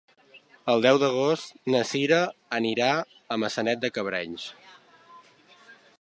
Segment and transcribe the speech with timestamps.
[0.71, 2.19] El deu d'agost na Cira
[2.61, 2.89] anirà
[3.37, 4.49] a Maçanet de Cabrenys.